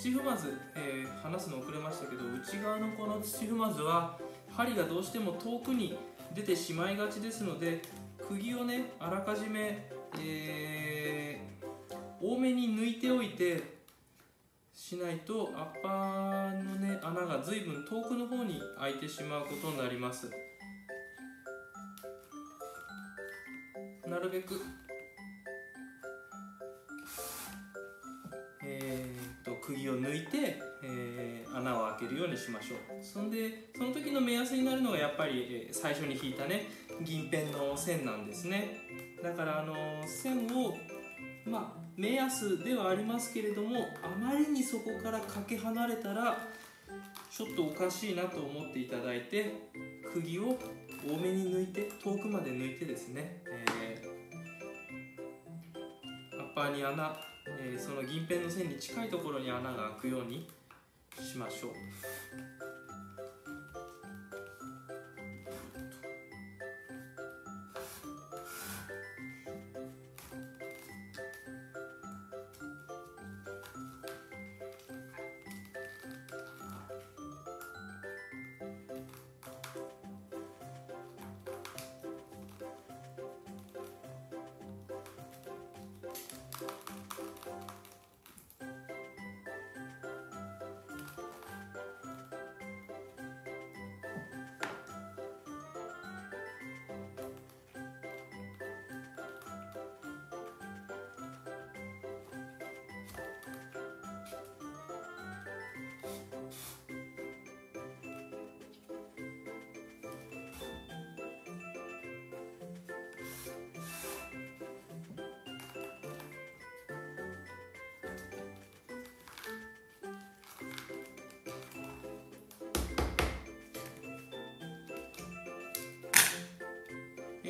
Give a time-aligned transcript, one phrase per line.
[0.00, 4.16] 土踏まず、えー話すの遅れましたけど内側のこの土踏まずは
[4.50, 5.98] 針がどうしても遠くに
[6.34, 7.82] 出てしまいがちですので
[8.26, 9.86] 釘をねあらかじめ、
[10.18, 11.60] えー
[12.22, 13.80] 多めに抜いておいて
[14.74, 20.30] しないとアッパーのね穴が随分遠くの方に開いてしまうことになります。
[24.06, 24.60] なるべく
[29.88, 32.78] を抜いて、えー穴を開けるようにしましょう。
[33.02, 36.68] そんでその時の目安になるのがやっぱり、えー最初に引いたね
[37.02, 38.76] 銀ペンの線なんですね。
[39.22, 40.76] だからあのー線を
[41.44, 46.38] まあ目安ではありますけれどもあまりにそこからかけ離れたら
[47.30, 49.70] ちょっとおかしいなと思っていただいて
[50.12, 50.56] 釘を
[51.06, 54.20] 多めに抜いて遠くまで抜いてですね、えー
[56.38, 57.16] アッパーに穴、
[57.58, 60.46] えーその銀ペンの線に近いところに穴が開くように
[61.20, 61.70] しましょう。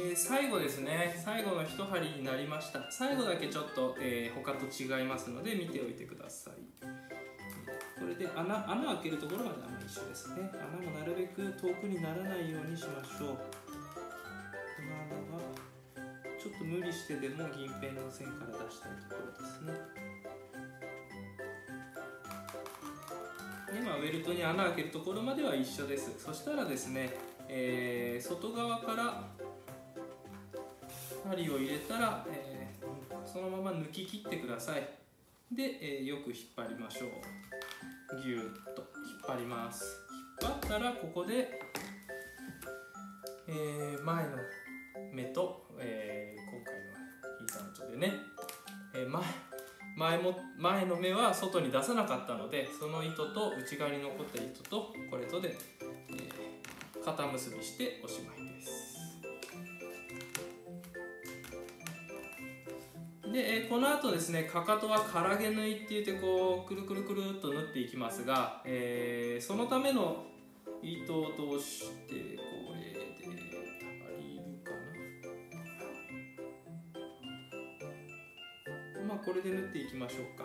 [0.00, 1.14] えー最後ですね。
[1.22, 2.90] 最後の一針になりました。
[2.90, 6.54] 最後だけちょっと、えー他と違いますので見ておいてください。
[7.98, 10.50] これで穴穴開けるところまで穴一緒ですね。
[10.54, 13.36] 穴もなるべく遠くにならないようにしましょう。
[13.36, 13.44] こ
[14.80, 15.42] の穴は
[16.40, 19.72] ちょっと無理してでも銀ペンの線から出したいところですね。
[23.78, 26.10] 今ウェルトに穴開けるところまでは一緒です。
[26.18, 27.10] そしたらですね、
[27.48, 29.24] えー外側から
[31.30, 32.70] 針を入れたら、えー
[33.24, 34.80] そのまま抜き切ってください。
[35.54, 37.10] で、えーよく引っ張りましょう。
[38.24, 38.40] ぎゅっ
[38.74, 39.84] と引っ張ります。
[40.42, 41.60] 引っ張ったらここで、
[43.46, 44.30] えー前の
[45.12, 46.80] 目と、えー今回の
[47.40, 48.12] 引いたのとでね、
[48.94, 49.22] えー前
[49.96, 55.54] 前も前の目は外に出さなかったのでその糸と内側に残った糸とこれとで、
[56.08, 58.79] えー肩結びしておしまいです。
[63.32, 70.24] で、この後ですねかかとはからげ縫いって言ってこうくるくるくるっと縫っていきますが、えーそのための
[70.82, 74.70] 糸を通してこれで足りるか
[78.98, 79.04] な。
[79.06, 80.44] まあこれで縫っていきましょうか。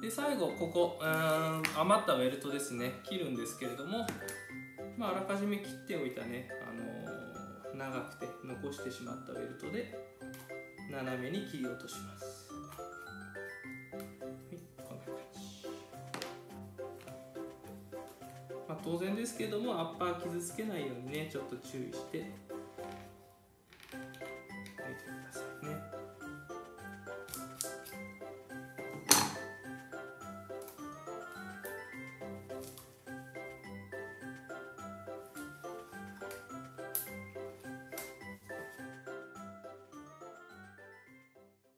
[0.00, 3.00] で最後ここうん余ったウェルトですね。
[3.02, 4.06] 切るんですけれども
[4.98, 6.50] まあ、あらかじめ切っておいたね、
[7.82, 9.92] 長くて残してしまったベルトで
[10.88, 12.48] 斜めに切り落とします。
[13.90, 15.66] はい、こんな感じ。
[18.68, 22.30] まあ、当然ですけどもアッパー傷つけないようにねちょっと注意して